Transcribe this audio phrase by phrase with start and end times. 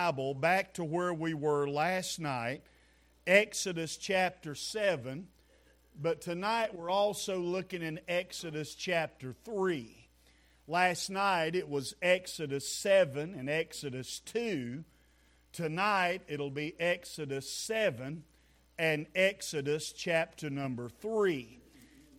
[0.00, 2.62] Bible back to where we were last night,
[3.26, 5.28] Exodus chapter 7.
[6.00, 10.08] But tonight we're also looking in Exodus chapter 3.
[10.66, 14.84] Last night it was Exodus 7 and Exodus 2.
[15.52, 18.24] Tonight it'll be Exodus 7
[18.78, 21.60] and Exodus chapter number 3.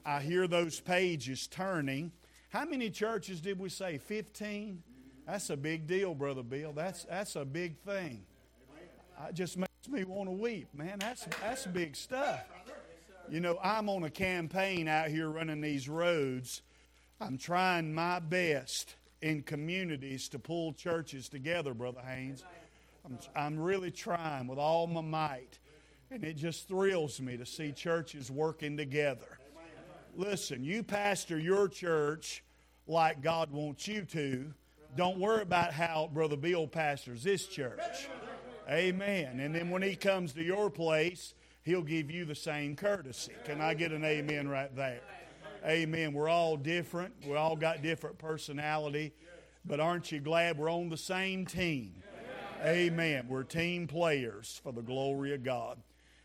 [0.05, 2.11] I hear those pages turning.
[2.49, 3.97] How many churches did we say?
[3.97, 4.83] 15?
[5.25, 6.73] That's a big deal, Brother Bill.
[6.73, 8.23] That's, that's a big thing.
[9.29, 10.99] It just makes me want to weep, man.
[10.99, 12.41] That's, that's big stuff.
[13.29, 16.63] You know, I'm on a campaign out here running these roads.
[17.19, 22.43] I'm trying my best in communities to pull churches together, Brother Haynes.
[23.05, 25.59] I'm, I'm really trying with all my might.
[26.09, 29.37] And it just thrills me to see churches working together.
[30.15, 32.43] Listen, you pastor your church
[32.87, 34.53] like God wants you to.
[34.95, 38.09] Don't worry about how Brother Bill pastors this church.
[38.69, 39.39] Amen.
[39.39, 43.33] And then when he comes to your place, he'll give you the same courtesy.
[43.45, 45.01] Can I get an amen right there?
[45.65, 46.13] Amen.
[46.13, 47.13] We're all different.
[47.25, 49.13] We all got different personality.
[49.63, 52.01] But aren't you glad we're on the same team?
[52.63, 53.27] Amen.
[53.27, 55.77] We're team players for the glory of God.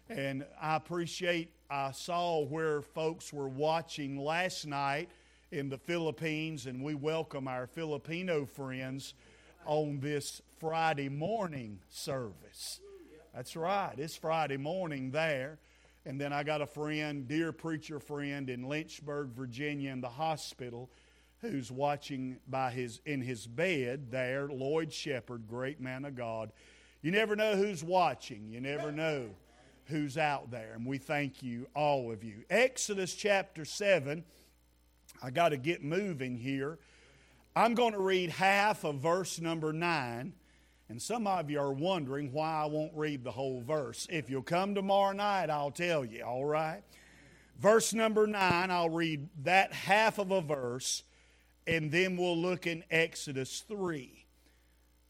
[0.09, 5.09] And I appreciate, I saw where folks were watching last night
[5.53, 9.15] in the Philippines, and we welcome our Filipino friends
[9.65, 12.81] on this Friday morning service.
[13.33, 15.59] That's right, it's Friday morning there.
[16.05, 20.91] And then I got a friend, dear preacher friend in Lynchburg, Virginia, in the hospital,
[21.41, 26.51] who's watching by his in his bed there, Lloyd Shepherd, great man of God.
[27.03, 28.49] You never know who's watching.
[28.51, 29.29] You never know
[29.85, 30.73] who's out there.
[30.75, 32.45] And we thank you, all of you.
[32.51, 34.25] Exodus chapter 7
[35.23, 36.79] I got to get moving here.
[37.55, 40.33] I'm going to read half of verse number 9.
[40.89, 44.07] And some of you are wondering why I won't read the whole verse.
[44.11, 46.83] If you'll come tomorrow night, I'll tell you, all right?
[47.59, 51.03] Verse number 9, I'll read that half of a verse,
[51.67, 54.27] and then we'll look in Exodus 3.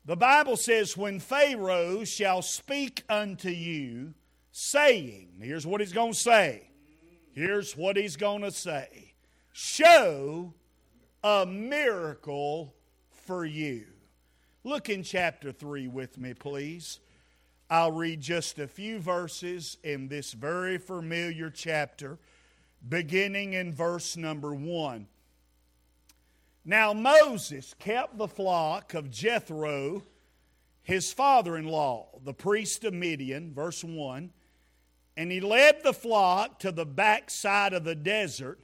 [0.06, 4.14] The Bible says, When Pharaoh shall speak unto you,
[4.52, 6.70] saying, here's what he's going to say.
[7.32, 9.05] Here's what he's going to say
[9.58, 10.52] show
[11.24, 12.74] a miracle
[13.08, 13.86] for you.
[14.64, 17.00] Look in chapter 3 with me, please.
[17.70, 22.18] I'll read just a few verses in this very familiar chapter,
[22.86, 25.06] beginning in verse number 1.
[26.66, 30.02] Now Moses kept the flock of Jethro,
[30.82, 34.30] his father in law, the priest of Midian, verse 1,
[35.16, 38.60] and he led the flock to the backside of the desert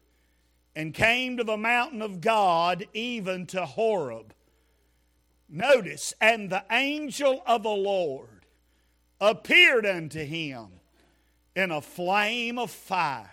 [0.75, 4.35] and came to the mountain of God, even to Horeb.
[5.49, 8.47] Notice, and the angel of the Lord
[9.21, 10.69] appeared unto him
[11.55, 13.31] in a flame of fire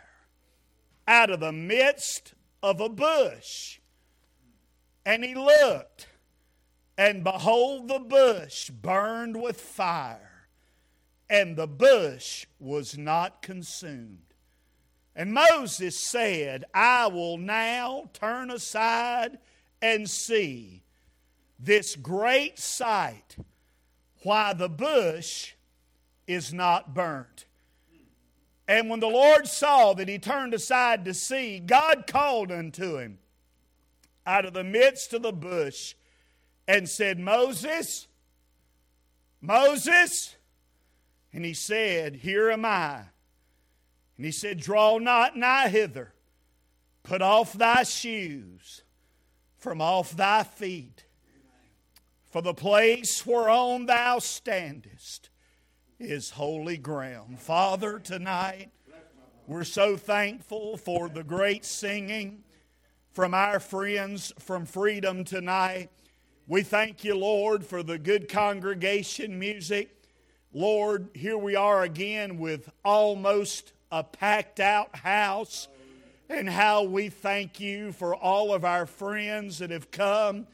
[1.08, 3.80] out of the midst of a bush.
[5.06, 6.08] And he looked,
[6.98, 10.48] and behold, the bush burned with fire,
[11.30, 14.29] and the bush was not consumed.
[15.20, 19.38] And Moses said, I will now turn aside
[19.82, 20.82] and see
[21.60, 23.36] this great sight,
[24.24, 25.56] why the bush
[26.26, 27.44] is not burnt.
[28.66, 33.20] And when the Lord saw that he turned aside to see, God called unto him
[34.26, 35.96] out of the midst of the bush
[36.66, 38.08] and said, Moses,
[39.42, 40.38] Moses.
[41.34, 43.02] And he said, Here am I.
[44.20, 46.12] And he said, Draw not nigh hither,
[47.04, 48.84] put off thy shoes
[49.56, 51.06] from off thy feet,
[52.30, 55.30] for the place whereon thou standest
[56.02, 57.40] is holy ground.
[57.40, 58.72] Father, tonight
[59.48, 62.44] we're so thankful for the great singing
[63.14, 65.92] from our friends from Freedom tonight.
[66.46, 69.96] We thank you, Lord, for the good congregation music.
[70.52, 75.68] Lord, here we are again with almost a packed out house,
[76.30, 80.46] and how we thank you for all of our friends that have come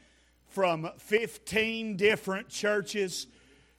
[0.48, 3.26] from 15 different churches.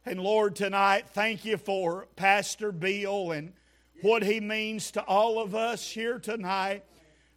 [0.05, 3.53] And Lord, tonight, thank you for Pastor Bill and
[4.01, 6.83] what he means to all of us here tonight.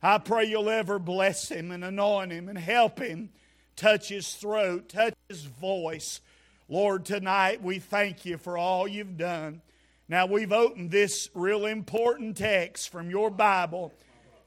[0.03, 3.31] I pray you'll ever bless him and anoint him and help him
[3.77, 6.21] touch his throat, touch his voice.
[6.69, 9.63] Lord, tonight we thank you for all you've done.
[10.11, 13.95] Now, we've opened this real important text from your Bible,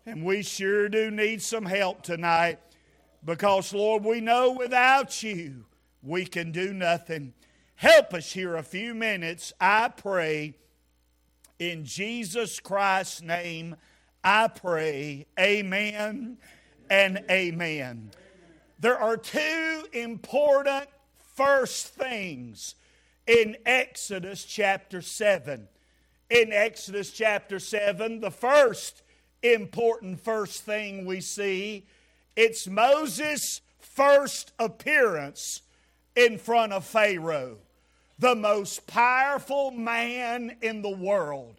[0.06, 2.60] and we sure do need some help tonight
[3.24, 5.63] because, Lord, we know without you
[6.01, 7.33] we can do nothing.
[7.75, 10.56] Help us here a few minutes, I pray.
[11.60, 13.77] In Jesus Christ's name,
[14.21, 15.27] I pray.
[15.39, 16.39] Amen
[16.89, 18.12] and amen.
[18.81, 20.88] There are two important
[21.38, 22.75] first things
[23.27, 25.67] in Exodus chapter 7.
[26.29, 29.03] In Exodus chapter 7, the first
[29.41, 31.85] important first thing we see,
[32.35, 35.61] it's Moses' first appearance
[36.15, 37.57] in front of Pharaoh,
[38.17, 41.55] the most powerful man in the world.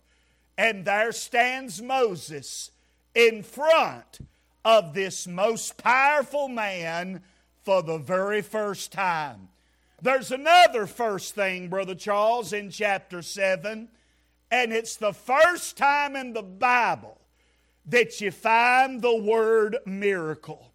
[0.56, 2.70] And there stands Moses
[3.14, 4.20] in front
[4.64, 7.22] of this most powerful man
[7.62, 9.49] for the very first time.
[10.05, 13.89] There's another first thing, Brother Charles, in chapter 7,
[14.51, 17.19] and it's the first time in the Bible
[17.87, 20.75] that you find the word miracle.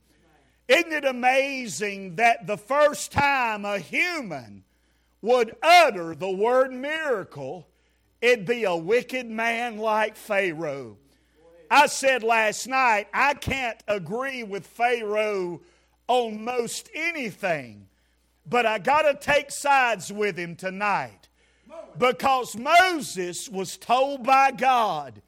[0.68, 4.64] Isn't it amazing that the first time a human
[5.22, 7.68] would utter the word miracle,
[8.22, 10.98] it'd be a wicked man like Pharaoh?
[11.70, 15.62] I said last night, I can't agree with Pharaoh
[16.08, 17.89] on most anything,
[18.50, 21.28] but I got to take sides with him tonight
[21.98, 25.22] because Moses was told by God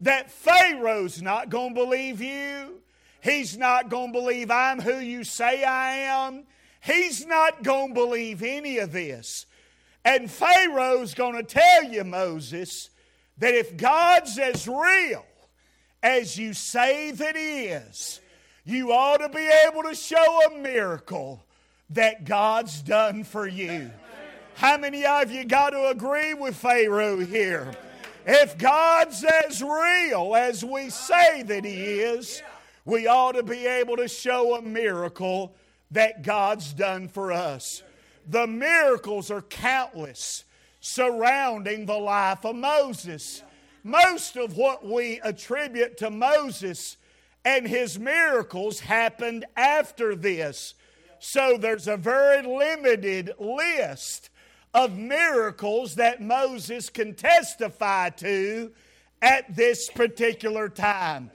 [0.00, 2.80] that Pharaoh's not going to believe you.
[3.20, 6.44] He's not going to believe I'm who you say I am.
[6.80, 9.46] He's not going to believe any of this.
[10.04, 12.90] And Pharaoh's going to tell you, Moses,
[13.38, 15.24] that if God's as real
[16.02, 18.20] as you say that He is,
[18.64, 21.44] you ought to be able to show a miracle
[21.94, 23.90] that God's done for you.
[24.54, 27.72] How many of you got to agree with Pharaoh here?
[28.26, 32.42] If God's as real as we say that He is,
[32.84, 35.54] we ought to be able to show a miracle
[35.90, 37.82] that God's done for us.
[38.28, 40.44] The miracles are countless
[40.80, 43.42] surrounding the life of Moses.
[43.84, 46.96] Most of what we attribute to Moses
[47.44, 50.74] and his miracles happened after this.
[51.24, 54.30] So there's a very limited list
[54.74, 58.72] of miracles that Moses can testify to
[59.22, 61.30] at this particular time.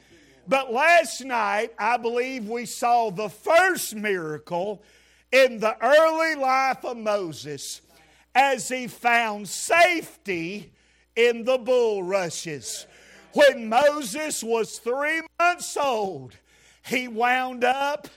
[0.46, 4.84] But last night, I believe we saw the first miracle
[5.32, 7.80] in the early life of Moses
[8.36, 10.74] as he found safety
[11.16, 12.88] in the bulrushes.
[13.32, 16.34] When Moses was three months old,
[16.86, 18.10] he wound up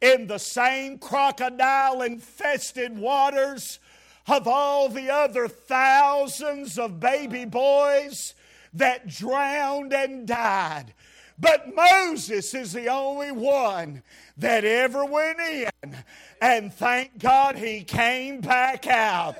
[0.00, 3.78] in the same crocodile infested waters
[4.26, 8.34] of all the other thousands of baby boys
[8.74, 10.92] that drowned and died.
[11.38, 14.02] But Moses is the only one
[14.38, 15.96] that ever went in.
[16.40, 19.36] And thank God he came back out.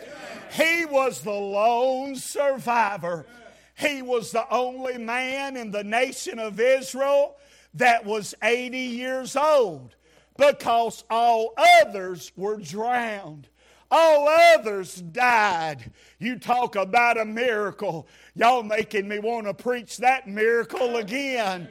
[0.52, 3.26] He was the lone survivor.
[3.74, 7.36] He was the only man in the nation of Israel
[7.74, 9.95] that was 80 years old
[10.36, 13.48] because all others were drowned.
[13.90, 15.92] All others died.
[16.18, 18.08] You talk about a miracle.
[18.34, 21.68] Y'all making me want to preach that miracle again.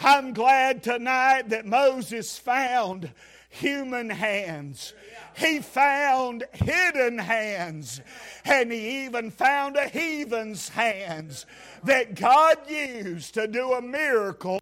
[0.00, 3.12] I'm glad tonight that Moses found
[3.50, 4.94] human hands.
[5.36, 8.00] He found hidden hands.
[8.44, 11.44] And he even found a heathen's hands
[11.84, 14.60] that God used to do a miracle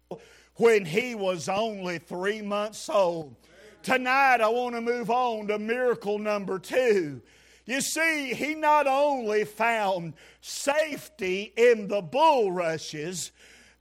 [0.55, 3.35] when he was only three months old.
[3.81, 7.21] Tonight, I want to move on to miracle number two.
[7.65, 13.31] You see, he not only found safety in the bulrushes,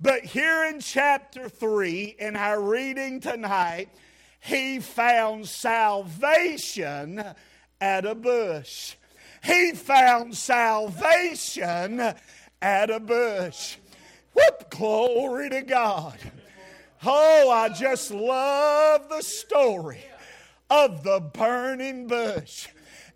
[0.00, 3.88] but here in chapter 3, in our reading tonight,
[4.40, 7.24] he found salvation
[7.80, 8.94] at a bush.
[9.42, 12.14] He found salvation
[12.62, 13.76] at a bush.
[14.34, 16.18] Whoop, glory to God.
[17.04, 20.04] Oh, I just love the story
[20.68, 22.68] of the burning bush.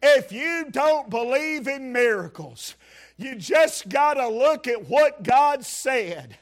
[0.03, 2.77] If you don't believe in miracles,
[3.17, 6.37] you just got to look at what God said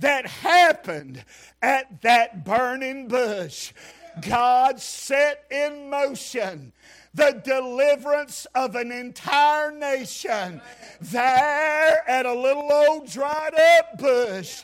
[0.00, 1.24] that happened
[1.62, 3.72] at that burning bush.
[4.20, 6.72] God set in motion
[7.16, 10.60] the deliverance of an entire nation
[11.00, 14.62] there at a little old dried up bush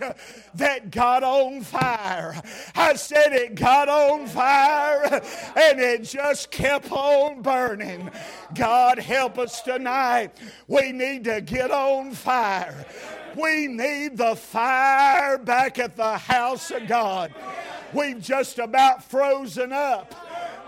[0.55, 2.41] that got on fire.
[2.77, 5.23] I said it got on fire
[5.57, 8.11] and it just kept on burning.
[8.55, 10.37] God help us tonight.
[10.69, 12.85] We need to get on fire.
[13.35, 17.33] We need the fire back at the house of God.
[17.95, 20.15] We've just about frozen up.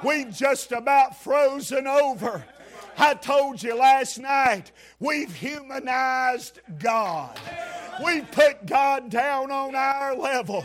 [0.05, 2.45] We've just about frozen over.
[2.97, 4.71] I told you last night,
[5.01, 7.39] we've humanized God.
[8.05, 10.65] We put God down on our level.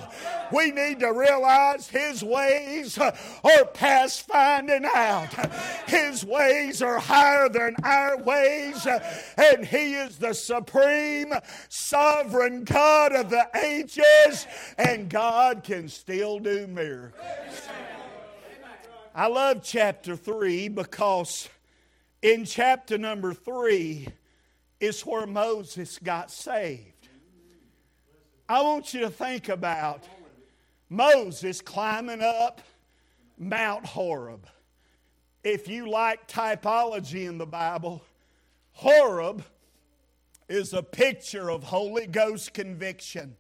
[0.51, 5.34] We need to realize His ways are past finding out.
[5.88, 8.86] His ways are higher than our ways,
[9.38, 11.34] and He is the supreme
[11.69, 17.69] sovereign God of the ages, and God can still do miracles.
[19.16, 21.50] I love chapter 3 because
[22.22, 24.08] in chapter number 3
[24.80, 27.08] is where Moses got saved.
[28.48, 30.08] I want you to think about
[30.89, 32.62] Moses climbing up
[33.38, 34.48] Mount Horeb.
[35.44, 38.04] If you like typology in the Bible,
[38.74, 39.44] Horeb
[40.48, 43.36] is a picture of Holy Ghost conviction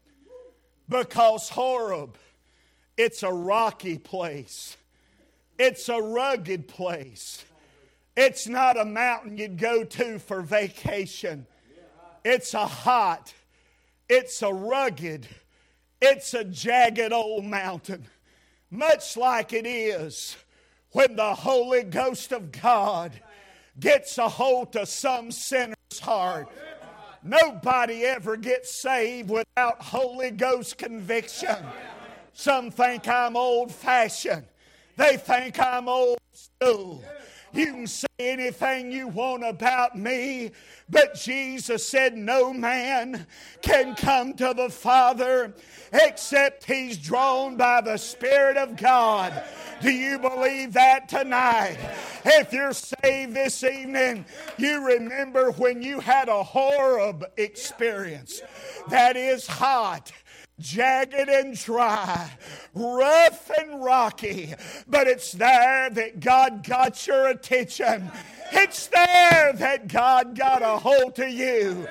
[0.87, 2.17] because Horeb,
[2.97, 4.77] it's a rocky place,
[5.59, 7.43] it's a rugged place.
[8.15, 11.45] It's not a mountain you'd go to for vacation.
[12.25, 13.33] It's a hot,
[14.09, 15.27] it's a rugged,
[16.01, 18.05] it's a jagged old mountain,
[18.71, 20.35] much like it is
[20.91, 23.11] when the Holy Ghost of God
[23.79, 26.49] gets a hold of some sinner's heart.
[27.23, 31.57] Nobody ever gets saved without Holy Ghost conviction.
[32.33, 34.45] Some think I'm old fashioned.
[34.99, 37.01] They think I'm old school.
[37.53, 40.51] You can say anything you want about me,
[40.89, 43.25] but Jesus said, No man
[43.61, 45.53] can come to the Father
[45.93, 49.41] except he's drawn by the Spirit of God.
[49.81, 51.77] Do you believe that tonight?
[52.25, 54.25] If you're saved this evening,
[54.57, 58.41] you remember when you had a horrible experience
[58.89, 60.11] that is hot
[60.59, 62.31] jagged and dry,
[62.73, 64.53] rough and rocky,
[64.87, 68.11] but it's there that God got your attention.
[68.51, 71.87] It's there that God got a hold of you.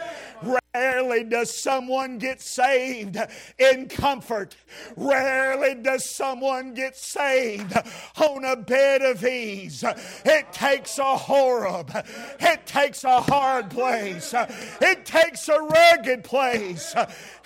[0.74, 3.16] Rarely does someone get saved
[3.58, 4.54] in comfort.
[4.96, 7.74] Rarely does someone get saved
[8.16, 9.82] on a bed of ease.
[10.24, 11.90] It takes a Horeb.
[12.38, 14.34] It takes a hard place.
[14.80, 16.94] It takes a rugged place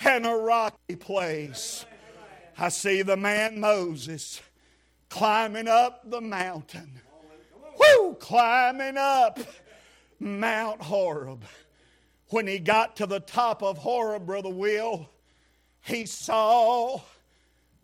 [0.03, 1.85] and a rocky place.
[2.57, 4.41] I see the man Moses
[5.09, 6.99] climbing up the mountain.
[7.79, 8.15] Whoo!
[8.15, 9.39] Climbing up
[10.19, 11.43] Mount Horeb.
[12.33, 15.07] When he got to the top of Horeb, Brother Will,
[15.81, 16.99] he saw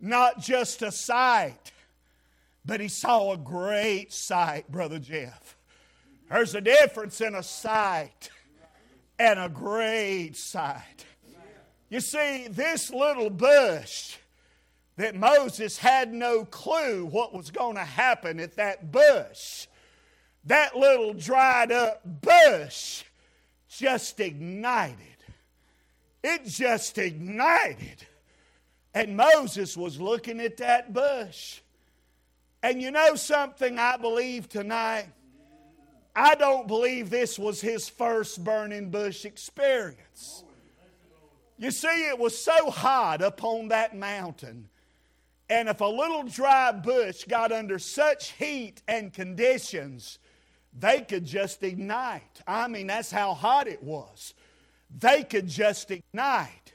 [0.00, 1.70] not just a sight,
[2.64, 5.56] but he saw a great sight, Brother Jeff.
[6.28, 8.30] There's a difference in a sight
[9.20, 11.04] and a great sight.
[11.88, 14.16] You see, this little bush
[14.96, 19.68] that Moses had no clue what was going to happen at that bush,
[20.46, 23.04] that little dried up bush
[23.76, 24.96] just ignited.
[26.22, 28.06] It just ignited.
[28.92, 31.60] And Moses was looking at that bush.
[32.62, 35.06] And you know something I believe tonight?
[36.14, 40.44] I don't believe this was his first burning bush experience.
[41.56, 44.68] You see, it was so hot up on that mountain.
[45.48, 50.18] And if a little dry bush got under such heat and conditions,
[50.78, 52.40] they could just ignite.
[52.46, 54.34] I mean, that's how hot it was.
[54.98, 56.72] They could just ignite.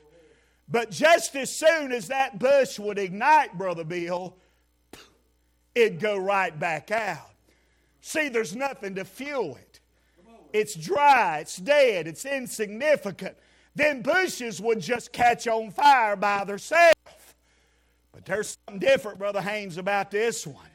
[0.68, 4.36] But just as soon as that bush would ignite, Brother Bill,
[5.76, 7.30] it'd go right back out.
[8.02, 9.80] See, there's nothing to fuel it.
[10.54, 13.36] It's dry, it's dead, it's insignificant.
[13.76, 16.96] Then bushes would just catch on fire by themselves.
[18.14, 20.70] But there's something different, Brother Haynes, about this one.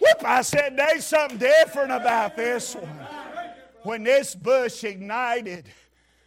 [0.00, 3.06] Whoop, I said, there's something different about this one.
[3.82, 5.66] When this bush ignited,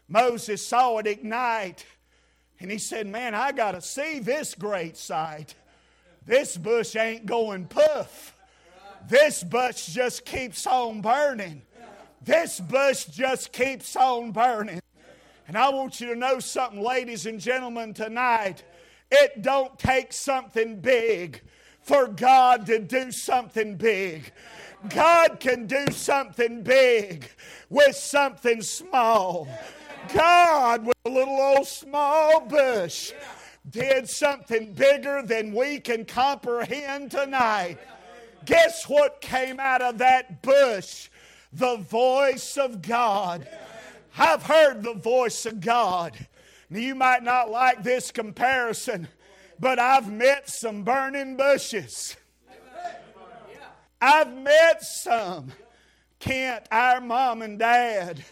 [0.08, 1.86] Moses saw it ignite.
[2.60, 5.56] And he said, Man, I got to see this great sight.
[6.26, 8.36] This bush ain't going puff.
[9.08, 11.64] This bush just keeps on burning.
[12.22, 14.82] This bush just keeps on burning.
[15.48, 18.64] And I want you to know something, ladies and gentlemen, tonight.
[19.12, 21.42] It don't take something big
[21.84, 24.32] for God to do something big.
[24.90, 27.30] God can do something big
[27.70, 29.48] with something small.
[30.14, 33.14] God, with a little old small bush,
[33.70, 37.78] did something bigger than we can comprehend tonight.
[38.46, 41.10] Guess what came out of that bush?
[41.54, 43.48] The voice of God.
[44.18, 46.18] I've heard the voice of God.
[46.70, 49.08] Now, you might not like this comparison,
[49.64, 52.18] but I've met some burning bushes.
[54.02, 55.54] I've met some
[56.20, 58.26] Kent, our mom and dad,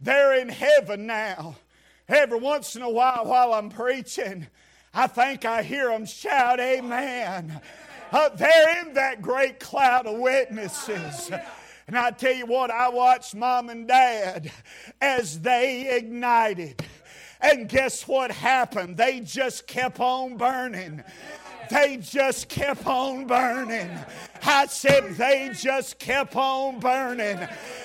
[0.00, 1.56] they're in heaven now.
[2.08, 4.46] Every once in a while, while I'm preaching,
[4.94, 7.60] I think I hear them shout, Amen.
[8.12, 11.32] Uh, they're in that great cloud of witnesses.
[11.88, 14.52] And I tell you what, I watched mom and dad
[15.00, 16.84] as they ignited.
[17.40, 18.96] And guess what happened?
[18.96, 21.02] They just kept on burning.
[21.70, 23.90] They just kept on burning.
[24.44, 27.40] I said they just kept on burning.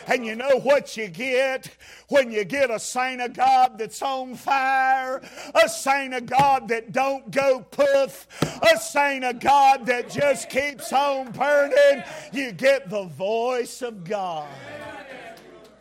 [0.08, 1.75] And you know what you get
[2.08, 5.22] when you get a saint of God that's on fire,
[5.55, 8.27] a saint of God that don't go poof,
[8.62, 12.03] a saint of God that just keeps on burning.
[12.31, 14.48] You get the voice of God.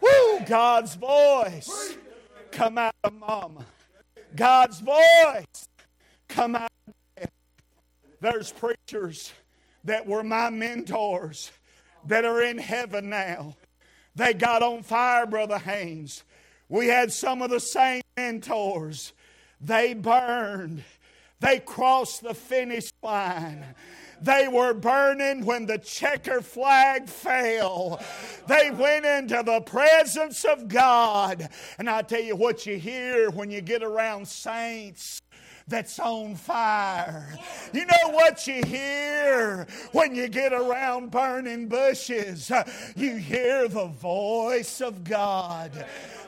[0.00, 1.96] Woo, God's voice
[2.52, 3.64] come out of mama.
[4.36, 5.68] God's voice
[6.28, 6.70] come out
[8.20, 9.32] there's preachers
[9.84, 11.50] that were my mentors
[12.06, 13.56] that are in heaven now.
[14.14, 16.22] They got on fire, Brother Haynes.
[16.68, 19.14] We had some of the same mentors.
[19.60, 20.84] They burned.
[21.40, 23.64] They crossed the finish line.
[24.22, 28.02] They were burning when the checker flag fell.
[28.46, 31.48] They went into the presence of God.
[31.78, 35.22] And I tell you what you hear when you get around saints
[35.70, 37.32] that's on fire.
[37.72, 42.50] You know what you hear when you get around burning bushes?
[42.96, 45.86] You hear the voice of God.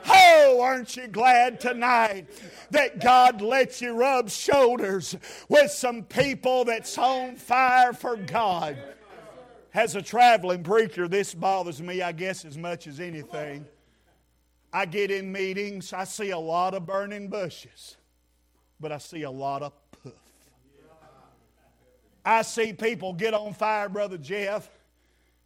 [0.09, 2.29] Oh, aren't you glad tonight
[2.71, 5.17] that God lets you rub shoulders
[5.49, 8.77] with some people that's on fire for God?
[9.75, 13.65] As a traveling preacher, this bothers me, I guess, as much as anything.
[14.73, 17.97] I get in meetings, I see a lot of burning bushes
[18.83, 20.13] but I see a lot of poof.
[22.27, 24.69] I see people get on fire, Brother Jeff,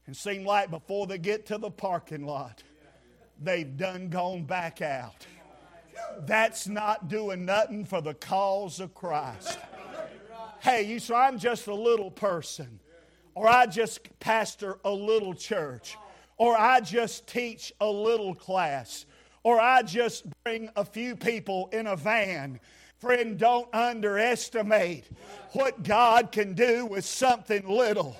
[0.07, 2.63] and seem like before they get to the parking lot,
[3.43, 5.27] they've done gone back out.
[6.21, 9.59] That's not doing nothing for the cause of Christ.
[10.61, 12.81] Hey, you say, I'm just a little person,
[13.35, 15.97] or I just pastor a little church,
[16.39, 19.07] or I just teach a little class,
[19.43, 22.61] or I just bring a few people in a van
[22.99, 25.05] Friend, don't underestimate
[25.53, 28.17] what God can do with something little.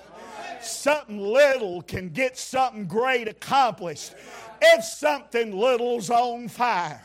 [0.61, 4.13] Something little can get something great accomplished
[4.61, 7.03] if something little's on fire.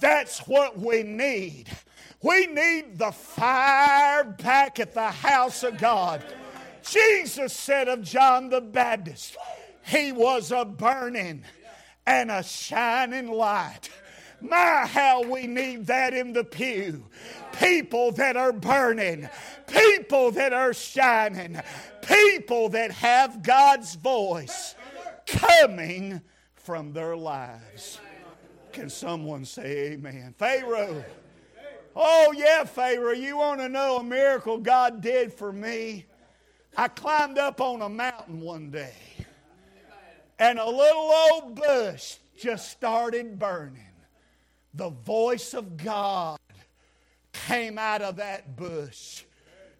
[0.00, 1.66] That's what we need.
[2.22, 6.24] We need the fire back at the house of God.
[6.82, 9.36] Jesus said of John the Baptist,
[9.84, 11.44] he was a burning
[12.06, 13.90] and a shining light.
[14.40, 17.04] My, how we need that in the pew.
[17.58, 19.28] People that are burning,
[19.66, 21.60] people that are shining,
[22.02, 24.76] people that have God's voice
[25.26, 26.22] coming
[26.68, 27.98] from their lives.
[28.72, 30.34] Can someone say amen?
[30.36, 31.02] Pharaoh.
[31.96, 36.04] Oh, yeah, Pharaoh, you want to know a miracle God did for me?
[36.76, 38.92] I climbed up on a mountain one day,
[40.38, 43.94] and a little old bush just started burning
[44.74, 46.38] the voice of God
[47.32, 49.22] came out of that bush,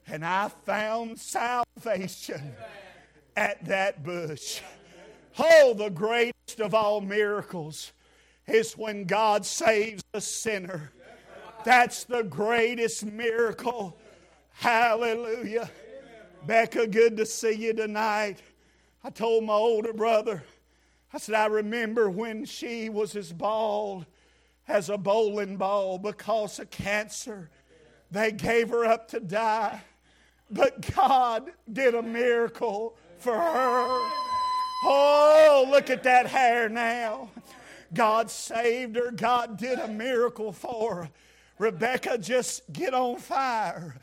[0.07, 2.55] and I found salvation
[3.37, 4.63] at that bush.
[5.39, 7.93] Oh, the greatest of all miracles
[8.47, 10.91] is when God saves a sinner.
[11.65, 13.97] That's the greatest miracle.
[14.53, 15.71] Hallelujah.
[16.47, 18.39] Becca, good to see you tonight.
[19.05, 20.43] I told my older brother,
[21.13, 24.07] I said, I remember when she was as bald
[24.67, 27.51] as a bowling ball because of cancer.
[28.11, 29.83] They gave her up to die.
[30.51, 34.11] But God did a miracle for her.
[34.85, 37.31] Oh, look at that hair now.
[37.95, 39.11] God saved her.
[39.11, 41.11] God did a miracle for her.
[41.59, 43.97] Rebecca, just get on fire.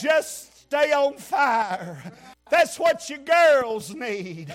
[0.00, 2.12] Just stay on fire.
[2.50, 4.52] That's what your girls need.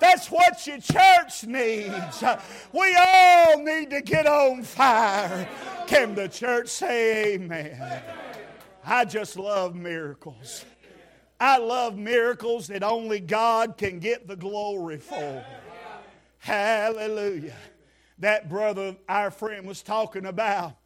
[0.00, 2.24] That's what your church needs.
[2.72, 5.48] We all need to get on fire.
[5.86, 8.02] Can the church say amen?
[8.84, 10.64] I just love miracles.
[11.42, 15.44] I love miracles that only God can get the glory for.
[16.38, 17.56] Hallelujah.
[18.20, 20.76] That brother, our friend, was talking about,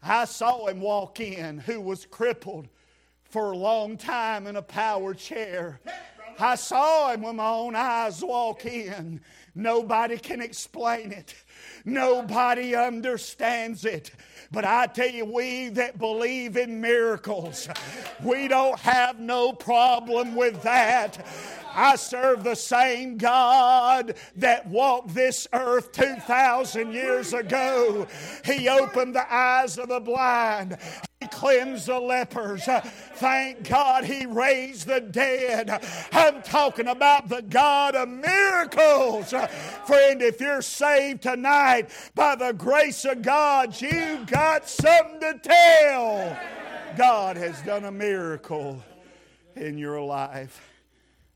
[0.00, 2.68] I saw him walk in who was crippled
[3.24, 5.80] for a long time in a power chair.
[6.38, 9.20] I saw him with my own eyes walk in.
[9.52, 11.34] Nobody can explain it.
[11.84, 14.10] Nobody understands it.
[14.50, 17.68] But I tell you, we that believe in miracles,
[18.22, 21.26] we don't have no problem with that.
[21.74, 28.06] I serve the same God that walked this earth 2,000 years ago.
[28.44, 30.78] He opened the eyes of the blind.
[31.34, 32.64] Cleansed the lepers.
[32.64, 35.68] Thank God he raised the dead.
[36.12, 39.34] I'm talking about the God of miracles.
[39.84, 46.38] Friend, if you're saved tonight by the grace of God, you've got something to tell.
[46.96, 48.82] God has done a miracle
[49.56, 50.70] in your life.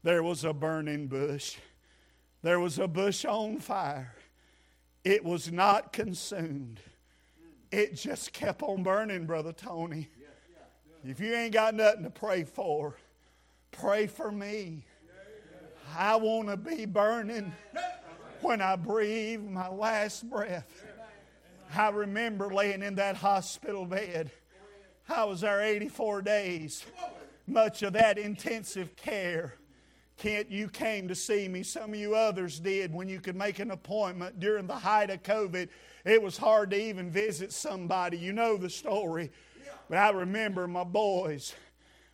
[0.04, 1.56] There was a burning bush,
[2.42, 4.14] there was a bush on fire.
[5.04, 6.80] It was not consumed.
[7.70, 10.08] It just kept on burning, Brother Tony.
[11.04, 12.96] If you ain't got nothing to pray for,
[13.70, 14.84] pray for me.
[15.96, 17.52] I want to be burning
[18.40, 20.84] when I breathe my last breath.
[21.74, 24.30] I remember laying in that hospital bed.
[25.08, 26.84] I was there 84 days,
[27.46, 29.54] much of that intensive care.
[30.18, 31.62] Kent, you came to see me.
[31.62, 35.22] Some of you others did when you could make an appointment during the height of
[35.22, 35.68] COVID.
[36.08, 38.16] It was hard to even visit somebody.
[38.16, 39.30] You know the story.
[39.90, 41.52] But I remember my boys,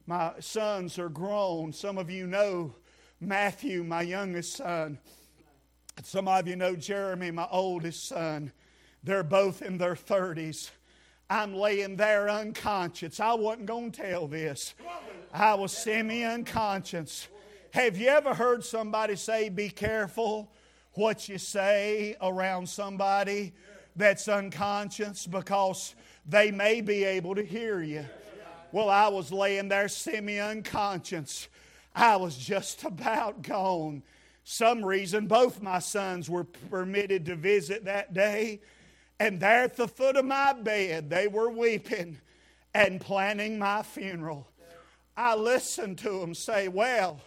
[0.04, 1.72] my sons are grown.
[1.72, 2.74] Some of you know
[3.20, 4.98] Matthew, my youngest son.
[6.02, 8.50] Some of you know Jeremy, my oldest son.
[9.04, 10.70] They're both in their 30s.
[11.30, 13.20] I'm laying there unconscious.
[13.20, 14.74] I wasn't going to tell this.
[15.33, 17.28] I was semi unconscious.
[17.70, 20.50] Have you ever heard somebody say, Be careful
[20.94, 23.52] what you say around somebody
[23.96, 25.94] that's unconscious because
[26.26, 28.04] they may be able to hear you?
[28.72, 31.48] Well, I was laying there semi unconscious.
[31.94, 34.02] I was just about gone.
[34.42, 38.61] Some reason, both my sons were permitted to visit that day,
[39.18, 42.18] and there at the foot of my bed, they were weeping
[42.74, 44.48] and planning my funeral.
[45.16, 47.20] I listened to them say, Well,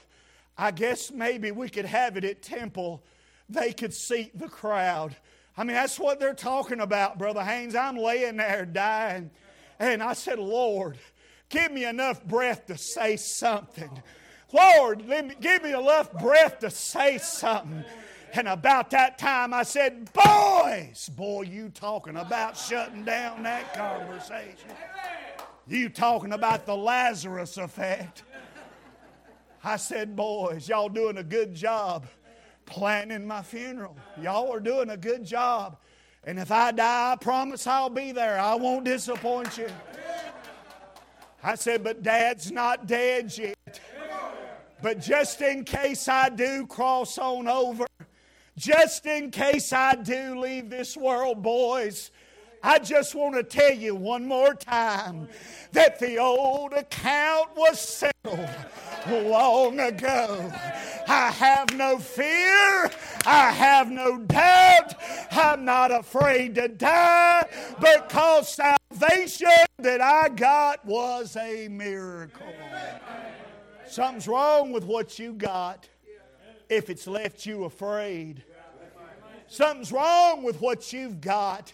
[0.58, 3.03] I guess maybe we could have it at Temple.
[3.49, 5.15] They could seat the crowd.
[5.58, 7.74] I mean, that's what they're talking about, Brother Haynes.
[7.74, 9.32] I'm laying there dying.
[9.80, 11.00] And I said, Lord,
[11.50, 13.89] give me enough breath to say something.
[14.54, 17.84] Lord, me, give me enough breath to say something.
[18.34, 24.70] And about that time, I said, Boys, boy, you talking about shutting down that conversation.
[25.65, 28.24] You talking about the Lazarus effect.
[29.63, 32.06] I said, Boys, y'all doing a good job
[32.67, 33.97] planning my funeral.
[34.21, 35.77] Y'all are doing a good job.
[36.23, 38.39] And if I die, I promise I'll be there.
[38.39, 39.69] I won't disappoint you.
[41.43, 43.80] I said, But Dad's not dead yet.
[44.82, 47.88] But just in case I do cross on over,
[48.58, 52.12] just in case I do leave this world, boys,
[52.62, 55.30] I just want to tell you one more time
[55.71, 58.49] that the old account was settled
[59.10, 60.52] long ago.
[61.08, 62.91] I have no fear.
[63.26, 64.93] I have no doubt.
[65.32, 67.46] I'm not afraid to die
[67.80, 72.54] because salvation that I got was a miracle.
[73.88, 75.88] Something's wrong with what you got
[76.70, 78.43] if it's left you afraid.
[79.48, 81.72] Something's wrong with what you've got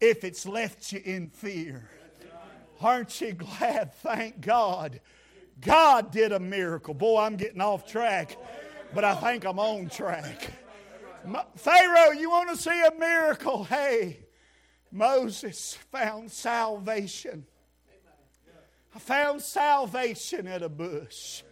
[0.00, 1.90] if it's left you in fear.
[2.80, 3.94] Aren't you glad?
[3.96, 5.00] Thank God.
[5.60, 6.94] God did a miracle.
[6.94, 8.36] Boy, I'm getting off track,
[8.94, 10.50] but I think I'm on track.
[11.56, 13.64] Pharaoh, you want to see a miracle?
[13.64, 14.20] Hey,
[14.90, 17.44] Moses found salvation.
[18.94, 21.42] I found salvation at a bush.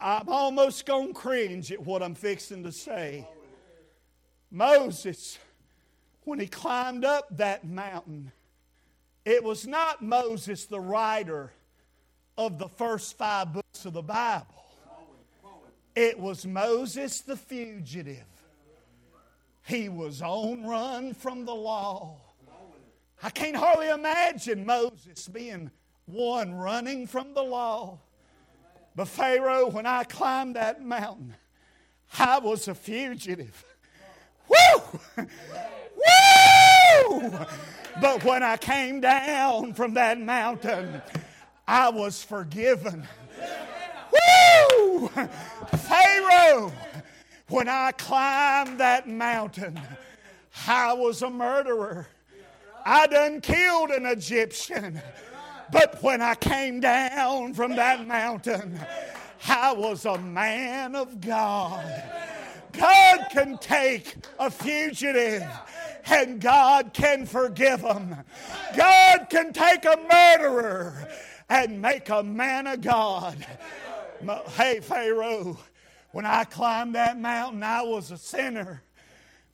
[0.00, 3.28] I'm almost going to cringe at what I'm fixing to say.
[4.50, 5.38] Moses
[6.26, 8.32] when he climbed up that mountain,
[9.24, 11.52] it was not Moses, the writer
[12.38, 14.46] of the first five books of the Bible.
[15.94, 18.24] It was Moses, the fugitive.
[19.66, 22.18] He was on run from the law.
[23.22, 25.70] I can't hardly imagine Moses being
[26.04, 27.98] one running from the law.
[28.94, 31.34] But Pharaoh, when I climbed that mountain,
[32.18, 33.64] I was a fugitive.
[34.48, 35.00] Woo!
[37.16, 37.30] Woo!
[38.00, 41.02] But when I came down from that mountain,
[41.68, 43.06] I was forgiven.
[44.12, 45.08] Woo!
[45.08, 46.72] Pharaoh,
[47.48, 49.80] when I climbed that mountain,
[50.66, 52.06] I was a murderer.
[52.84, 55.02] I done killed an Egyptian.
[55.72, 58.78] But when I came down from that mountain,
[59.48, 61.84] I was a man of God.
[62.72, 65.44] God can take a fugitive
[66.04, 68.14] and God can forgive him.
[68.76, 71.08] God can take a murderer
[71.48, 73.44] and make a man of God.
[74.56, 75.58] Hey, Pharaoh,
[76.16, 78.82] When I climbed that mountain, I was a sinner.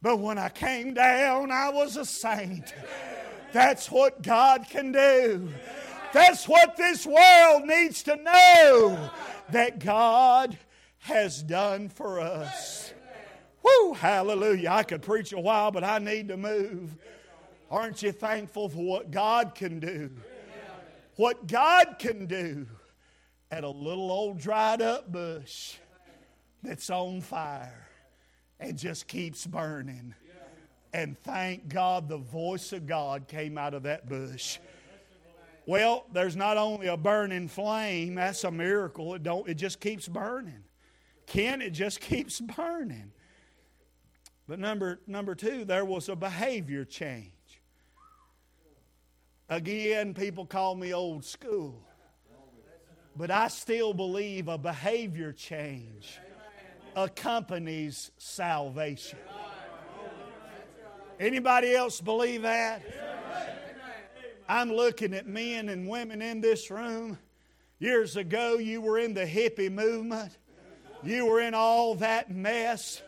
[0.00, 2.72] But when I came down, I was a saint.
[3.52, 5.48] That's what God can do.
[6.12, 9.10] That's what this world needs to know
[9.50, 10.56] that God
[11.00, 12.94] has done for us.
[13.64, 14.70] Woo, hallelujah.
[14.70, 16.94] I could preach a while, but I need to move.
[17.72, 20.10] Aren't you thankful for what God can do?
[21.16, 22.66] What God can do
[23.50, 25.74] at a little old dried up bush
[26.62, 27.88] that's on fire
[28.58, 30.14] and just keeps burning.
[30.94, 34.58] And thank God the voice of God came out of that bush.
[35.66, 39.14] Well, there's not only a burning flame, that's a miracle.
[39.14, 40.64] It don't it just keeps burning.
[41.26, 43.12] Ken, it just keeps burning.
[44.48, 47.32] But number number 2, there was a behavior change.
[49.52, 51.78] Again, people call me old school.
[53.14, 56.18] But I still believe a behavior change
[56.96, 59.18] accompanies salvation.
[61.20, 62.82] Anybody else believe that?
[64.48, 67.18] I'm looking at men and women in this room.
[67.78, 70.32] Years ago, you were in the hippie movement.
[71.02, 73.02] You were in all that mess.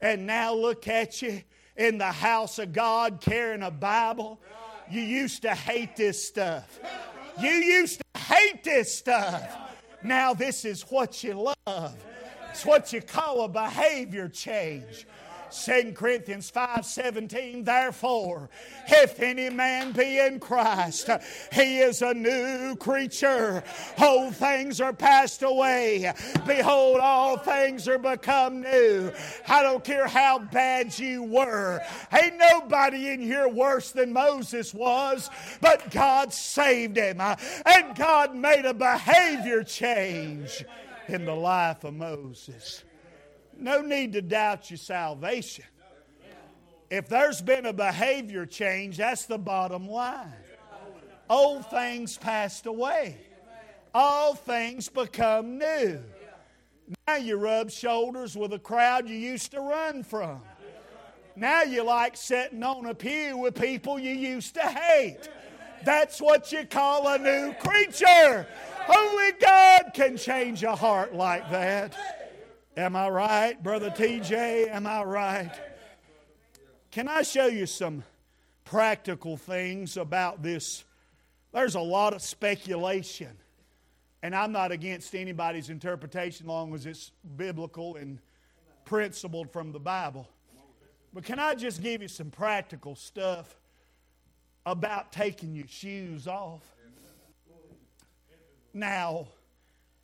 [0.00, 1.42] And now look at you
[1.76, 4.40] in the house of God carrying a Bible.
[4.90, 6.80] You used to hate this stuff.
[7.40, 9.56] You used to hate this stuff.
[10.02, 11.96] Now this is what you love.
[12.50, 15.06] It's what you call a behavior change.
[15.50, 18.50] 2 Corinthians 5:17 Therefore
[18.86, 21.08] if any man be in Christ
[21.52, 23.62] he is a new creature.
[24.00, 26.12] Old things are passed away.
[26.46, 29.12] Behold all things are become new.
[29.46, 31.80] I don't care how bad you were.
[32.12, 35.30] Ain't nobody in here worse than Moses was
[35.60, 40.64] but God saved him uh, and God made a behavior change
[41.08, 42.84] in the life of Moses
[43.58, 45.64] no need to doubt your salvation.
[46.90, 50.32] If there's been a behavior change, that's the bottom line.
[51.28, 53.18] Old things passed away,
[53.94, 56.00] all things become new.
[57.06, 60.40] Now you rub shoulders with a crowd you used to run from.
[61.36, 65.28] Now you like sitting on a pew with people you used to hate.
[65.84, 68.46] That's what you call a new creature.
[68.88, 71.94] Only God can change a heart like that.
[72.78, 74.68] Am I right, Brother TJ?
[74.68, 75.50] Am I right?
[76.92, 78.04] Can I show you some
[78.64, 80.84] practical things about this?
[81.52, 83.36] There's a lot of speculation,
[84.22, 88.20] and I'm not against anybody's interpretation long as it's biblical and
[88.84, 90.28] principled from the Bible.
[91.12, 93.56] But can I just give you some practical stuff
[94.64, 96.62] about taking your shoes off?
[98.72, 99.26] Now,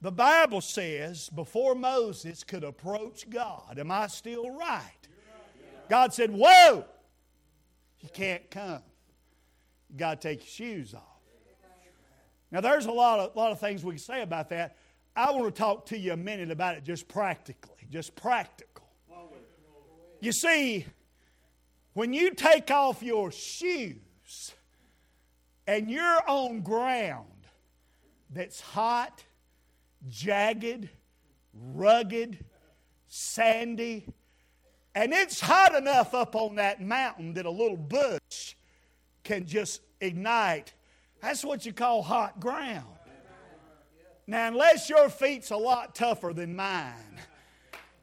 [0.05, 5.09] the Bible says before Moses could approach God, am I still right?
[5.89, 6.85] God said, Whoa,
[8.01, 8.83] you can't come.
[9.89, 11.01] You got to take your shoes off.
[12.51, 14.77] Now, there's a lot of, lot of things we can say about that.
[15.17, 18.85] I want to talk to you a minute about it just practically, just practical.
[20.21, 20.85] You see,
[21.95, 24.53] when you take off your shoes
[25.67, 27.47] and you're on ground
[28.29, 29.25] that's hot,
[30.09, 30.89] jagged,
[31.53, 32.45] rugged,
[33.07, 34.07] sandy,
[34.95, 38.55] and it's hot enough up on that mountain that a little bush
[39.25, 40.73] can just ignite.
[41.21, 42.87] That's what you call hot ground.
[44.27, 47.21] Now, unless your feet's a lot tougher than mine,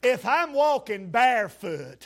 [0.03, 2.05] if I'm walking barefoot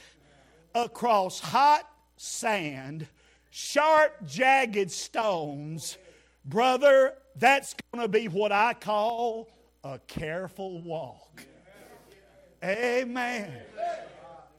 [0.73, 3.08] across hot sand,
[3.49, 5.97] sharp, jagged stones,
[6.45, 9.49] brother, that's going to be what I call
[9.86, 11.45] a careful walk.
[12.63, 13.54] Amen.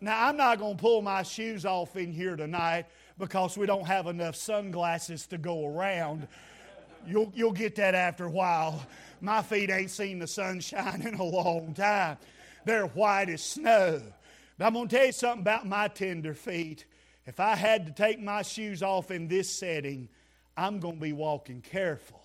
[0.00, 2.86] Now, I'm not going to pull my shoes off in here tonight
[3.18, 6.28] because we don't have enough sunglasses to go around.
[7.04, 8.86] You'll, you'll get that after a while.
[9.20, 12.18] My feet ain't seen the sunshine in a long time.
[12.64, 14.00] They're white as snow.
[14.56, 16.84] But I'm going to tell you something about my tender feet.
[17.26, 20.08] If I had to take my shoes off in this setting,
[20.56, 22.20] I'm going to be walking careful.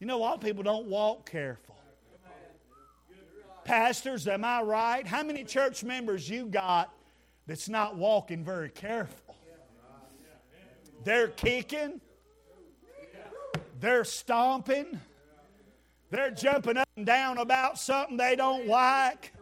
[0.00, 1.76] You know, a lot of people don't walk careful.
[3.64, 5.06] Pastors, am I right?
[5.06, 6.92] How many church members you got
[7.46, 9.36] that's not walking very careful?
[11.04, 12.00] They're kicking,
[13.78, 14.98] they're stomping,
[16.10, 19.34] they're jumping up and down about something they don't like.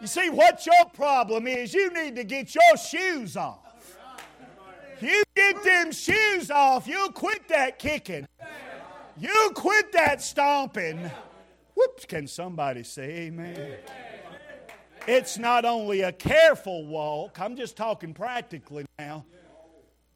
[0.00, 3.58] You see, what your problem is, you need to get your shoes off.
[5.00, 8.26] You get them shoes off, you'll quit that kicking.
[9.20, 11.10] You quit that stomping.
[11.74, 13.76] Whoops, can somebody say amen?
[15.06, 19.24] It's not only a careful walk, I'm just talking practically now,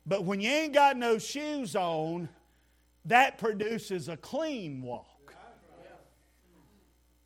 [0.06, 2.28] but when you ain't got no shoes on,
[3.04, 5.06] that produces a clean walk.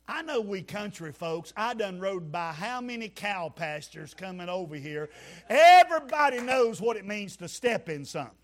[0.07, 4.75] I know we country folks, I done rode by how many cow pastures coming over
[4.75, 5.09] here.
[5.49, 8.35] Everybody knows what it means to step in something.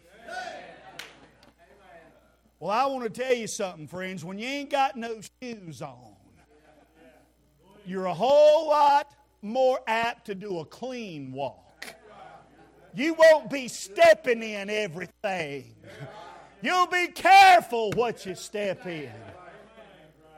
[2.59, 4.23] Well, I want to tell you something, friends.
[4.23, 6.15] When you ain't got no shoes on,
[7.85, 11.93] you're a whole lot more apt to do a clean walk.
[12.93, 15.75] You won't be stepping in everything.
[16.61, 19.11] You'll be careful what you step in.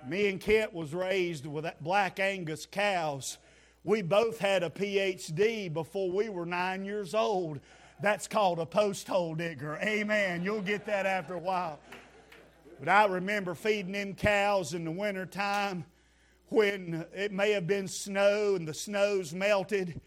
[0.07, 3.37] Me and Kent was raised with black Angus cows.
[3.83, 7.59] We both had a PhD before we were nine years old.
[8.01, 9.77] That's called a post hole digger.
[9.81, 10.43] Amen.
[10.43, 11.79] You'll get that after a while.
[12.79, 15.85] But I remember feeding them cows in the wintertime
[16.49, 19.99] when it may have been snow and the snow's melted,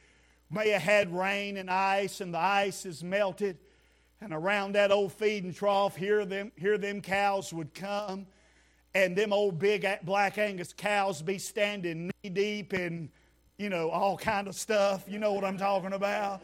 [0.50, 3.58] may have had rain and ice and the ice is melted.
[4.20, 8.26] And around that old feeding trough, here them, here them cows would come,
[8.94, 13.08] and them old big black Angus cows be standing knee deep in,
[13.56, 15.04] you know, all kind of stuff.
[15.08, 16.42] You know what I'm talking about?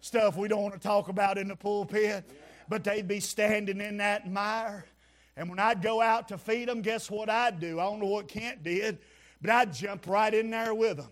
[0.00, 2.24] Stuff we don't want to talk about in the pulpit.
[2.68, 4.84] But they'd be standing in that mire.
[5.38, 7.78] And when I'd go out to feed them, guess what I'd do?
[7.78, 8.98] I don't know what Kent did,
[9.40, 11.10] but I'd jump right in there with them.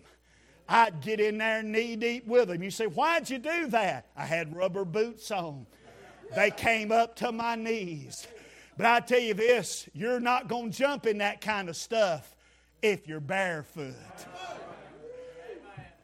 [0.67, 2.61] I'd get in there knee deep with them.
[2.61, 4.07] You say, why'd you do that?
[4.17, 5.65] I had rubber boots on.
[6.35, 8.27] They came up to my knees.
[8.75, 12.35] But I tell you this you're not going to jump in that kind of stuff
[12.81, 13.95] if you're barefoot.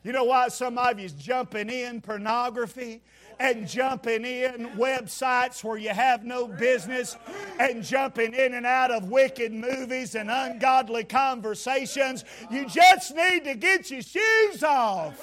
[0.02, 3.02] You know why some of you's jumping in pornography
[3.44, 7.18] and jumping in websites where you have no business
[7.60, 12.24] and jumping in and out of wicked movies and ungodly conversations.
[12.50, 15.22] You just need to get your shoes off.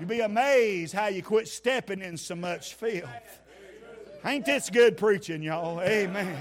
[0.00, 3.08] You'll be amazed how you quit stepping in so much filth.
[4.24, 5.80] Ain't this good preaching, y'all?
[5.80, 6.36] Amen.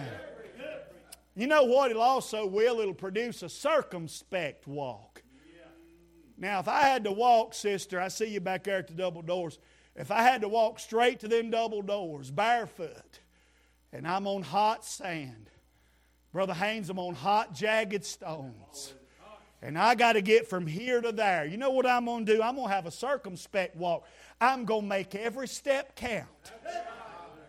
[1.36, 1.92] You know what?
[1.92, 5.22] It also will, it'll produce a circumspect walk.
[6.36, 9.22] Now, if I had to walk, sister, I see you back there at the double
[9.22, 9.60] doors.
[9.96, 13.20] If I had to walk straight to them double doors, barefoot,
[13.94, 15.50] and I'm on hot sand,
[16.34, 18.94] Brother Haynes, I'm on hot, jagged stones.
[19.62, 21.46] And I got to get from here to there.
[21.46, 22.42] You know what I'm going to do?
[22.44, 24.06] I'm going to have a circumspect walk.
[24.40, 26.28] I'm going to make every step count.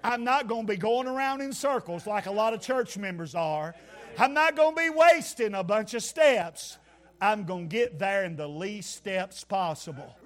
[0.05, 3.35] I'm not going to be going around in circles like a lot of church members
[3.35, 3.75] are.
[4.19, 6.79] I'm not going to be wasting a bunch of steps.
[7.21, 10.17] I'm going to get there in the least steps possible.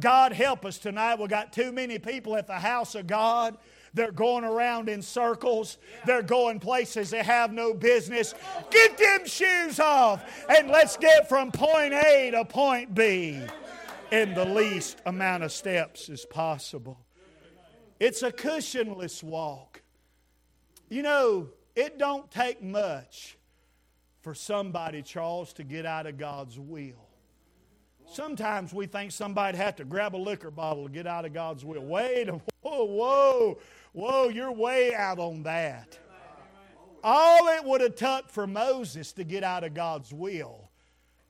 [0.00, 1.18] God help us tonight.
[1.18, 3.56] We've got too many people at the house of God.
[3.94, 5.78] They're going around in circles.
[6.06, 8.34] They're going places they have no business.
[8.70, 13.40] Get them shoes off and let's get from point A to point B
[14.10, 16.98] in the least amount of steps as possible.
[17.98, 19.82] It's a cushionless walk.
[20.88, 23.36] You know, it don't take much
[24.20, 27.07] for somebody, Charles, to get out of God's will.
[28.10, 31.64] Sometimes we think somebody'd have to grab a liquor bottle to get out of God's
[31.64, 31.82] will.
[31.82, 32.28] Wait,
[32.62, 33.58] whoa, whoa,
[33.92, 35.98] whoa, you're way out on that.
[37.04, 40.70] All it would have took for Moses to get out of God's will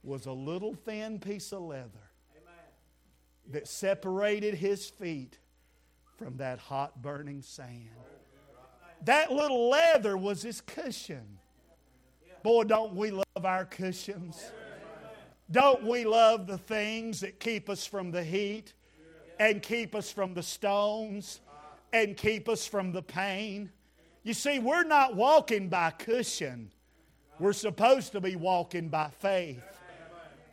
[0.03, 2.11] was a little thin piece of leather
[3.51, 5.39] that separated his feet
[6.17, 7.91] from that hot burning sand.
[9.05, 11.39] That little leather was his cushion.
[12.43, 14.51] Boy, don't we love our cushions?
[15.51, 18.75] Don't we love the things that keep us from the heat
[19.41, 21.41] and keep us from the stones
[21.93, 23.71] and keep us from the pain?
[24.25, 26.71] You see, we're not walking by cushion.
[27.39, 29.63] We're supposed to be walking by faith.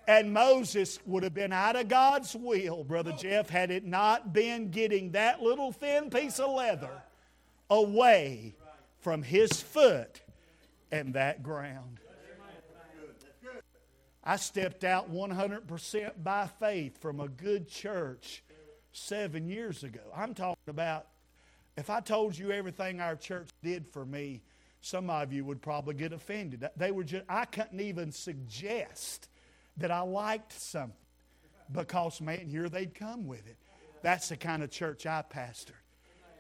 [0.08, 4.70] And Moses would have been out of God's will, Brother Jeff, had it not been
[4.70, 7.02] getting that little thin piece of leather
[7.70, 8.54] away
[9.00, 10.22] from his foot
[10.92, 12.00] and that ground.
[14.26, 18.44] I stepped out 100% by faith from a good church
[18.92, 20.02] seven years ago.
[20.16, 21.08] I'm talking about,
[21.78, 24.42] if I told you everything our church did for me,
[24.82, 26.68] some of you would probably get offended.
[26.76, 29.30] They were just, I couldn't even suggest
[29.78, 30.96] that I liked something
[31.72, 33.58] because, man, here they'd come with it.
[34.02, 35.85] That's the kind of church I pastored.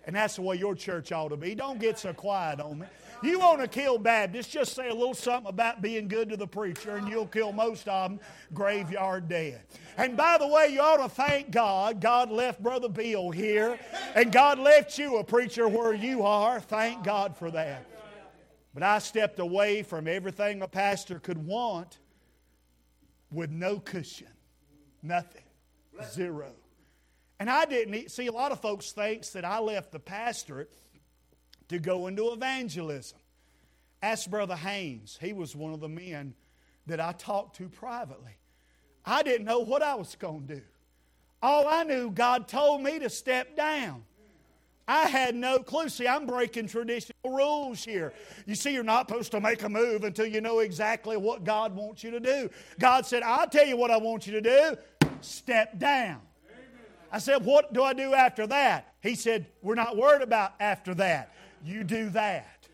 [0.05, 1.55] And that's the way your church ought to be.
[1.55, 2.85] Don't get so quiet on me.
[3.23, 6.45] You want to kill Baptists, just say a little something about being good to the
[6.45, 8.19] preacher, and you'll kill most of them
[8.53, 9.61] graveyard dead.
[9.97, 12.01] And by the way, you ought to thank God.
[12.01, 13.79] God left Brother Bill here,
[14.13, 16.59] and God left you a preacher where you are.
[16.59, 17.85] Thank God for that.
[18.75, 21.97] But I stepped away from everything a pastor could want
[23.31, 24.27] with no cushion,
[25.01, 25.43] nothing,
[26.11, 26.51] zero.
[27.39, 30.71] And I didn't see a lot of folks thinks that I left the pastorate
[31.69, 33.17] to go into evangelism.
[34.01, 35.17] Ask Brother Haynes.
[35.19, 36.33] He was one of the men
[36.87, 38.37] that I talked to privately.
[39.05, 40.61] I didn't know what I was going to do.
[41.41, 44.03] All I knew, God told me to step down.
[44.87, 45.89] I had no clue.
[45.89, 48.13] See, I'm breaking traditional rules here.
[48.45, 51.75] You see, you're not supposed to make a move until you know exactly what God
[51.75, 52.49] wants you to do.
[52.79, 54.77] God said, I'll tell you what I want you to do
[55.21, 56.21] step down.
[57.11, 58.93] I said, What do I do after that?
[59.01, 61.33] He said, We're not worried about after that.
[61.63, 62.67] You do that.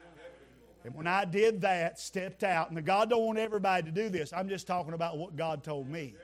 [0.84, 4.34] And when I did that, stepped out, and God don't want everybody to do this.
[4.34, 6.16] I'm just talking about what God told me.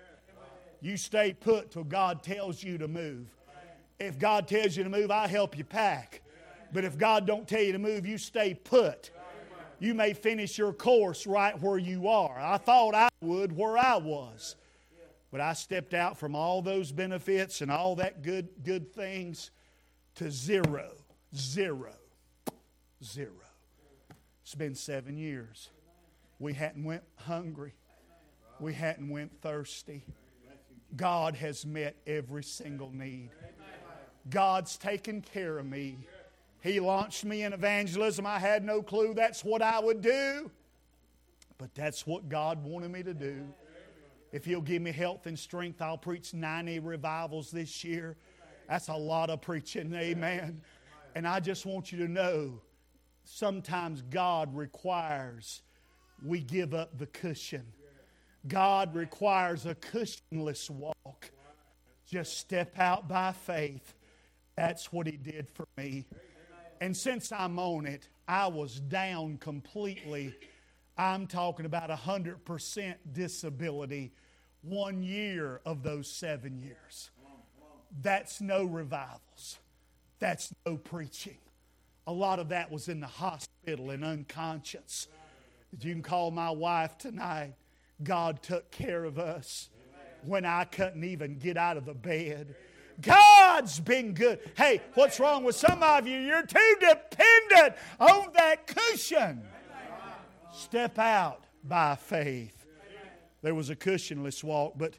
[0.82, 3.28] You stay put till God tells you to move.
[4.00, 6.22] If God tells you to move, I'll help you pack.
[6.74, 9.12] But if God don't tell you to move, you stay put.
[9.80, 12.40] You may finish your course right where you are.
[12.40, 14.56] I thought I would where I was.
[15.38, 19.52] But I stepped out from all those benefits and all that good good things
[20.16, 20.94] to zero.
[21.36, 21.94] Zero.
[23.04, 23.46] Zero.
[24.42, 25.70] It's been seven years.
[26.40, 27.76] We hadn't went hungry.
[28.60, 30.06] We hadn't went thirsty.
[30.96, 33.30] God has met every single need.
[34.32, 36.00] God's taken care of me.
[36.64, 38.26] He launched me in evangelism.
[38.26, 40.50] I had no clue that's what I would do,
[41.60, 43.46] but that's what God wanted me to do.
[44.32, 48.18] If He'll give me health and strength, I'll preach 90 revivals this year.
[48.68, 50.62] That's a lot of preaching, amen.
[51.16, 52.62] And I just want you to know
[53.24, 55.62] sometimes God requires
[56.26, 57.66] we give up the cushion.
[58.48, 61.32] God requires a cushionless walk.
[62.06, 63.94] Just step out by faith
[64.58, 66.06] that's what he did for me.
[66.82, 70.36] And since I'm on it, I was down completely.
[70.98, 74.14] I'm talking about 100% disability
[74.62, 77.12] one year of those seven years.
[78.02, 79.60] That's no revivals.
[80.20, 81.38] That's no preaching.
[82.08, 85.08] A lot of that was in the hospital and unconscious.
[85.80, 87.54] You can call my wife tonight.
[88.04, 89.70] God took care of us
[90.26, 92.56] when I couldn't even get out of the bed.
[93.00, 94.40] God's been good.
[94.56, 96.20] Hey, what's wrong with some of you?
[96.20, 99.44] You're too dependent on that cushion.
[100.58, 102.66] Step out by faith.
[103.44, 104.96] There was a cushionless walk, but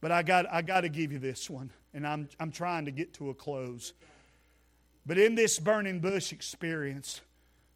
[0.00, 2.90] but I got I got to give you this one, and I'm I'm trying to
[2.90, 3.92] get to a close.
[5.06, 7.20] But in this burning bush experience,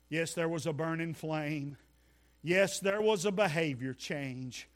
[0.08, 1.76] yes, there was a burning flame.
[2.42, 4.68] Yes, there was a behavior change,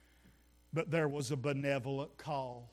[0.72, 2.70] but there was a benevolent call.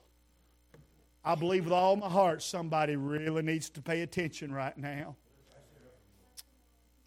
[1.25, 5.15] I believe with all my heart somebody really needs to pay attention right now.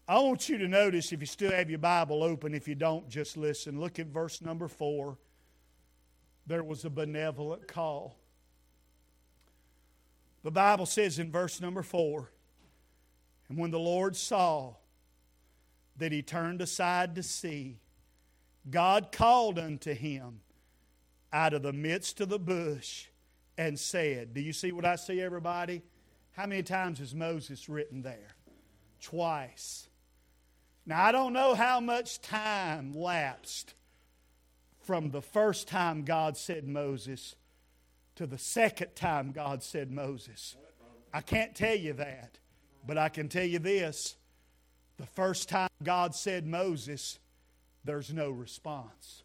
[0.07, 3.09] I want you to notice if you still have your Bible open, if you don't,
[3.09, 3.79] just listen.
[3.79, 5.17] Look at verse number four.
[6.45, 8.15] There was a benevolent call.
[10.43, 12.29] The Bible says in verse number four,
[13.49, 14.75] and when the Lord saw
[15.97, 17.79] that he turned aside to see,
[18.69, 20.41] God called unto him
[21.33, 23.07] out of the midst of the bush
[23.57, 24.33] and said.
[24.33, 25.81] Do you see what I see, everybody?
[26.33, 28.35] How many times is Moses written there?
[29.01, 29.87] Twice.
[30.85, 33.73] Now, I don't know how much time lapsed
[34.83, 37.35] from the first time God said Moses
[38.15, 40.55] to the second time God said Moses.
[41.11, 42.37] I can't tell you that,
[42.85, 44.15] but I can tell you this.
[44.97, 47.19] The first time God said Moses,
[47.83, 49.23] there's no response.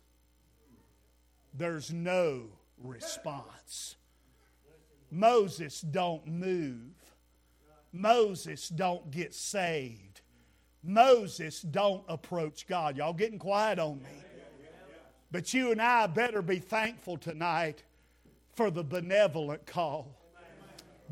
[1.53, 2.45] There's no
[2.83, 3.97] response.
[5.11, 6.95] Moses don't move.
[7.93, 10.10] Moses don't get saved.
[10.83, 12.97] Moses don't approach God.
[12.97, 14.09] Y'all getting quiet on me.
[15.31, 17.85] But you and I better be thankful tonight
[18.55, 20.16] for the benevolent call.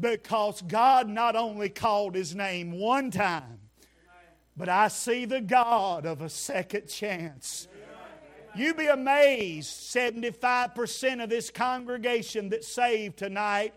[0.01, 3.61] Because God not only called his name one time,
[4.57, 7.69] but I see the God of a second chance.
[8.57, 13.73] You be amazed 75% of this congregation that saved tonight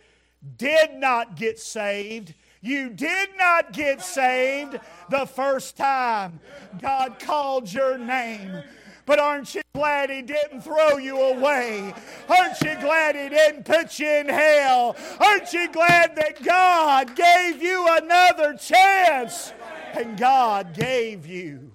[0.57, 2.33] did not get saved.
[2.61, 6.39] You did not get saved the first time
[6.79, 8.63] God called your name.
[9.05, 11.93] But aren't you glad He didn't throw you away?
[12.29, 14.95] Aren't you glad He didn't put you in hell?
[15.19, 19.53] Aren't you glad that God gave you another chance?
[19.93, 21.71] And God gave you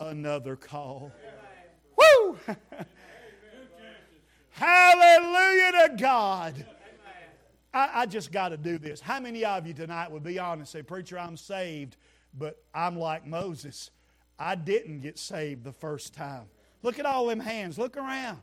[0.00, 1.12] another call.
[1.96, 2.38] Woo!
[4.50, 6.66] Hallelujah to God.
[7.72, 9.00] I, I just got to do this.
[9.00, 11.96] How many of you tonight would be honest and say, Preacher, I'm saved,
[12.36, 13.90] but I'm like Moses.
[14.38, 16.44] I didn't get saved the first time.
[16.82, 17.78] Look at all them hands.
[17.78, 18.38] Look around.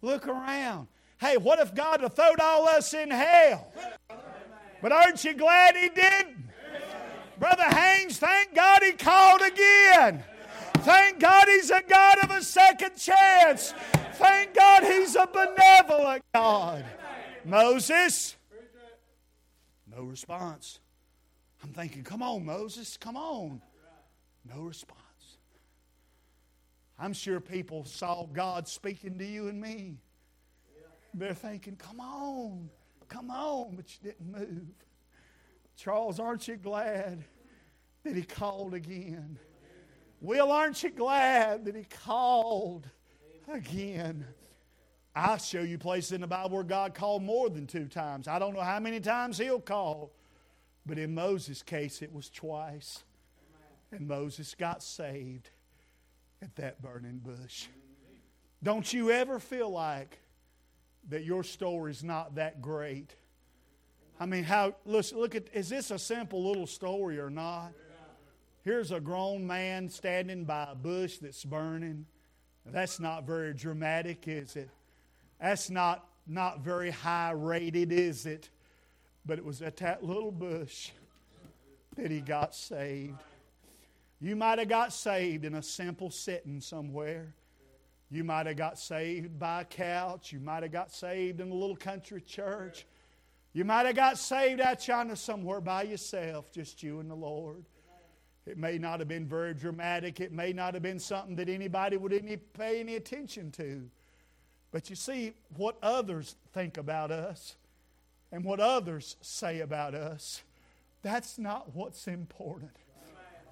[0.00, 0.86] Look around.
[1.20, 3.72] Hey, what if God had thrown all us in hell?
[4.80, 6.44] But aren't you glad He didn't?
[7.38, 10.22] Brother Haynes, thank God He called again.
[10.78, 13.74] Thank God He's a God of a second chance.
[14.14, 16.86] Thank God He's a benevolent God.
[17.44, 18.36] Moses,
[19.94, 20.80] no response.
[21.62, 23.60] I'm thinking, come on, Moses, come on.
[24.48, 25.00] No response.
[26.98, 29.96] I'm sure people saw God speaking to you and me.
[31.14, 32.70] They're thinking, come on,
[33.08, 34.68] come on, but you didn't move.
[35.76, 37.24] Charles, aren't you glad
[38.04, 39.38] that he called again?
[40.20, 42.86] Will, aren't you glad that he called
[43.52, 44.26] again?
[45.20, 48.26] I'll show you places in the Bible where God called more than two times.
[48.26, 50.12] I don't know how many times he'll call,
[50.86, 53.04] but in Moses' case, it was twice.
[53.92, 55.50] And Moses got saved
[56.40, 57.66] at that burning bush.
[58.62, 60.18] Don't you ever feel like
[61.10, 63.14] that your story's not that great?
[64.18, 67.72] I mean, how look, look at is this a simple little story or not?
[68.62, 72.06] Here's a grown man standing by a bush that's burning.
[72.64, 74.70] That's not very dramatic, is it?
[75.40, 78.50] That's not not very high rated, is it?
[79.26, 80.90] But it was at that little bush
[81.96, 83.18] that he got saved.
[84.20, 87.34] You might have got saved in a simple sitting somewhere.
[88.10, 90.32] You might have got saved by a couch.
[90.32, 92.86] You might have got saved in a little country church.
[93.52, 97.64] You might have got saved out yonder somewhere by yourself, just you and the Lord.
[98.46, 100.20] It may not have been very dramatic.
[100.20, 103.88] It may not have been something that anybody would any, pay any attention to.
[104.72, 107.56] But you see, what others think about us
[108.30, 110.42] and what others say about us,
[111.02, 112.70] that's not what's important.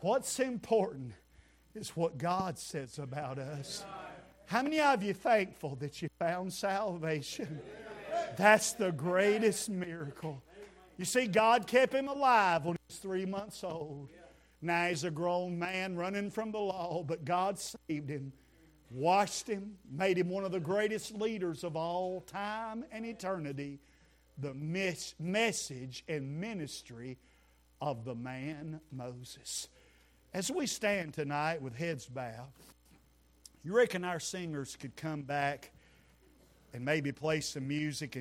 [0.01, 1.13] What's important
[1.75, 3.85] is what God says about us.
[4.47, 7.61] How many of you thankful that you found salvation?
[8.37, 10.43] That's the greatest miracle.
[10.97, 14.09] You see, God kept him alive when he was three months old.
[14.61, 18.33] Now he's a grown man running from the law, but God saved him,
[18.91, 23.81] washed him, made him one of the greatest leaders of all time and eternity.
[24.39, 27.19] The mes- message and ministry
[27.81, 29.69] of the man Moses.
[30.33, 32.53] As we stand tonight with heads bowed,
[33.65, 35.73] you reckon our singers could come back
[36.73, 38.17] and maybe play some music and